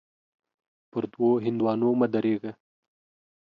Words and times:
پر 0.91 1.03
دوو 1.13 1.29
هندوانو 1.45 1.89
مه 1.99 2.07
درېږه. 2.13 2.51